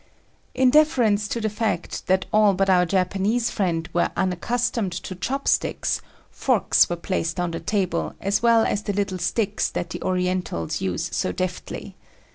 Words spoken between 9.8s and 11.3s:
the Orientals use